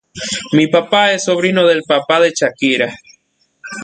Mi 0.53 0.65
papá 0.67 1.11
es 1.13 1.25
sobrino 1.25 1.67
del 1.67 1.83
papá 1.87 2.19
de 2.19 2.33
Shakira". 2.35 2.97